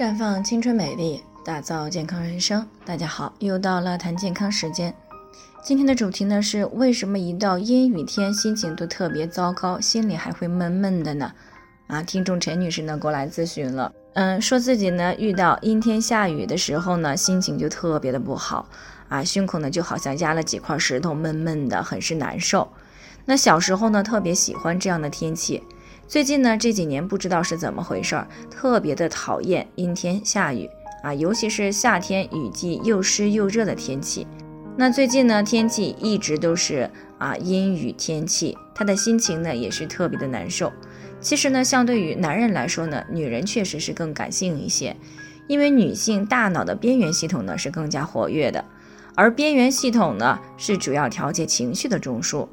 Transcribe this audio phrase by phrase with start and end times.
[0.00, 2.66] 绽放青春美丽，打造健康人生。
[2.86, 4.94] 大家好，又到了谈健康时间。
[5.62, 11.30] 今天的主题呢是为什么一到阴雨天心情都特别糟糕，心里还会闷闷的呢？
[11.86, 18.66] 啊，听众陈女士呢过来咨询了，嗯，说自己呢遇到阴天下雨的时候呢，心情就特别的不好，
[19.10, 22.66] 啊，胸口呢就好像压了几块石头，闷闷的，很是难受。
[23.26, 25.62] 那小时候呢特别喜欢这样的天气。
[26.10, 30.68] 最近呢，这几年不知道是怎么回事儿，特别的讨厌阴天下雨
[31.04, 34.26] 啊，尤其是夏天雨季又湿又热的天气。
[34.76, 40.72] 那最近呢，天气一直都是啊阴雨天气，他的心情呢也是特别的难受。
[41.20, 44.96] 其实呢，相对于男人来说呢，女人确实是更感性一些，
[45.46, 48.64] 因为女性大脑的边缘系统呢是更加活跃的，
[49.14, 52.48] 而边缘系统呢是主要调节情绪的中枢，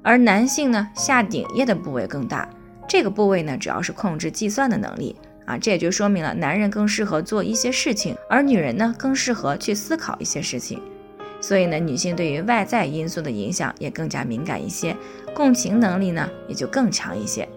[0.00, 2.48] 而男性呢下顶叶的部位更大。
[2.90, 10.82] 这个部位呢，主要是控制计算的能力啊，这也就说明了男人更适合做一些事情，而女人呢更适合去思考一些事情。
[11.40, 14.96] 所以呢，女性对于外在因素的影响也更加敏感一些，
[15.32, 17.48] 共情能力呢也就更强一些。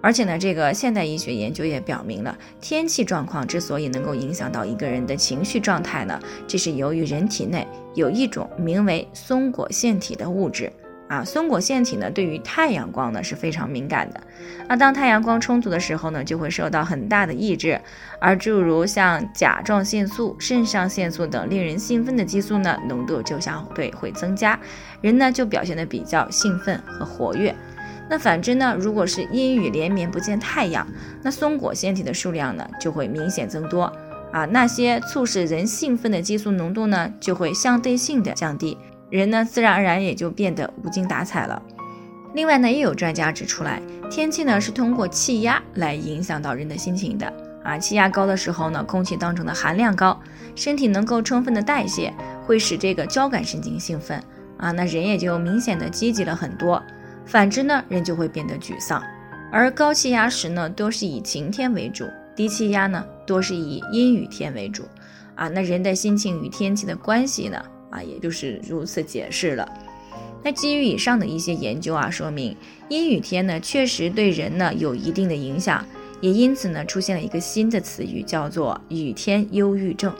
[0.00, 10.72] 而且呢，这个现代医学研究也表明了，天气状况之所以能够影响到一个人的情绪状态呢，这是由于人体内有一种名为松果腺体的物质。
[11.08, 14.20] 啊，松果腺体呢，对于太阳光呢是非常敏感的。
[14.66, 17.78] 那当太阳光充足的时候呢，就会受到很大的抑制，
[18.18, 24.58] 而诸如像甲状腺素、肾上腺素等令人兴奋的激素呢，浓度就相对会增加，
[25.02, 27.54] 人呢就表现的比较兴奋和活跃。
[28.08, 30.86] 那反之呢，如果是阴雨连绵不见太阳，
[31.22, 33.92] 那松果腺体的数量呢就会明显增多
[34.32, 38.76] 啊，那些促使人兴奋的激素浓度呢就会相对性的降低。
[39.10, 41.62] 人呢，自然而然也就变得无精打采了。
[42.34, 43.80] 另外呢，也有专家指出来，
[44.10, 47.78] 天气呢是通过气压来影响到人的心情的啊。
[47.78, 50.20] 气压高的时候呢，空气当中的含量高，
[50.56, 52.12] 身体能够充分的代谢，
[52.44, 54.20] 会使这个交感神经兴奋
[54.58, 56.82] 啊，那人也就明显的积极了很多。
[57.24, 59.00] 反之呢，人就会变得沮丧。
[59.52, 64.82] 而高气压时呢，多是以晴天为主；低气压呢，多是以阴雨天为主
[65.36, 65.48] 啊。
[65.48, 67.64] 那人的心情与天气的关系呢？
[67.94, 69.66] 啊，也就是如此解释了。
[70.42, 72.54] 那基于以上的一些研究啊，说明
[72.88, 75.86] 阴雨天呢确实对人呢有一定的影响，
[76.20, 80.12] 也因此呢出现了一个新的词语，叫做雨天忧郁症。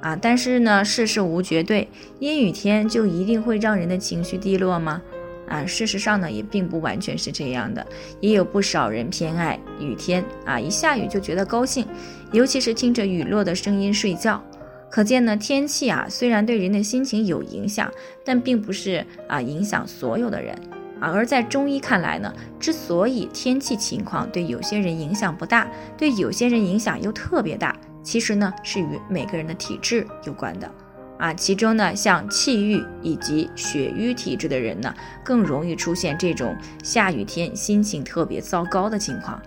[0.00, 1.86] 啊，但是呢世事无绝对，
[2.20, 5.02] 阴雨天就一定会让人的情绪低落吗？
[5.48, 7.84] 啊，事实上呢也并不完全是这样的，
[8.20, 11.86] 也有不少人偏爱雨天啊，一下雨就觉得高兴，
[12.32, 14.42] 尤其是听着雨落的声音睡觉。
[14.90, 17.92] 可见呢，天气啊虽然对人的心情有影响，
[18.24, 20.54] 但并不是啊影响所有的人
[20.98, 21.10] 啊。
[21.12, 30.70] 而在中医看来呢，之所以天气情况对有些人影响不大，对有些人影响又特别大，其实呢是与每个人的体质有关的
[31.18, 31.34] 啊。
[31.34, 39.38] 其中呢，像气郁以及血瘀体质的人呢，更容易出现这种下雨天心情特别糟糕的情况，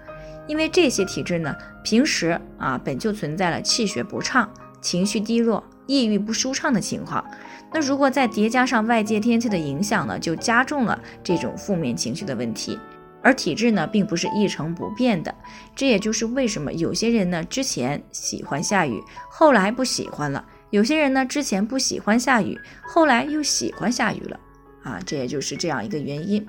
[0.47, 4.47] 因为这些体质呢，平时啊本就存在了气血不畅。
[4.81, 7.23] 情绪低落、抑郁不舒畅的情况，
[7.71, 12.77] 那如果再叠加上外界天气的影响呢，就加重了这种负面情绪的问题。
[13.23, 15.33] 而体质呢，并不是一成不变的，
[15.75, 18.99] 这也就是为什么有些人呢之前喜欢下雨，
[19.29, 24.39] 后来不喜欢了；有些人呢之前不喜欢下雨，后来又喜欢下雨了。
[24.81, 26.43] 啊，这也就是这样一个原因。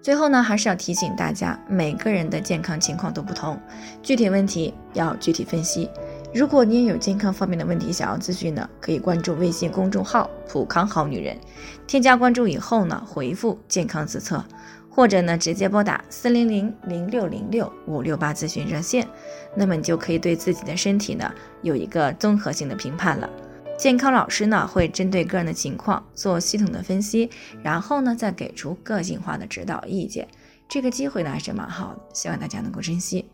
[0.00, 3.60] 最后呢，还是要提醒大家，每个人的健康情况都不同，
[4.02, 5.90] 具体问题要具体分析。
[6.34, 11.38] 如果你也有健康方面的问题想要咨询呢，可以关注微信公众号“普康好女人”，
[11.86, 14.44] 添加关注以后呢，回复“健康自测”，
[14.90, 19.06] 或者呢直接拨打四零零零六零六五六八咨询热线，
[19.54, 23.30] 那么你就可以对自己的身体呢有一个综合性的评判了。
[23.78, 27.30] 健康老师呢会针对个人的情况做系统的分析，
[27.62, 30.26] 然后呢再给出个性化的指导意见。
[30.68, 33.24] 这个机会呢还是蛮好的，希望大家能够珍惜。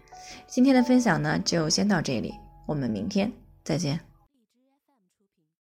[0.46, 2.34] 今天的分享呢就先到这里。
[2.70, 3.32] 我们明天
[3.64, 4.09] 再见。